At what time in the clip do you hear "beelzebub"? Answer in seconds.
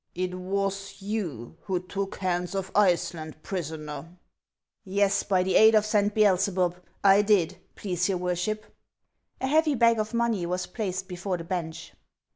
6.15-6.75